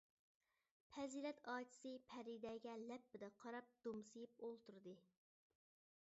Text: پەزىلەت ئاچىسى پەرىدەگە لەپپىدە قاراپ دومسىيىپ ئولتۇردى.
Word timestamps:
پەزىلەت 0.93 1.41
ئاچىسى 1.51 1.91
پەرىدەگە 2.13 2.73
لەپپىدە 2.85 3.29
قاراپ 3.43 3.69
دومسىيىپ 3.83 4.41
ئولتۇردى. 4.47 4.95